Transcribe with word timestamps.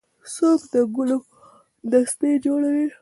څوک 0.35 0.59
د 0.73 0.75
ګلو 0.95 1.17
دستې 1.91 2.31
جوړوي. 2.45 2.87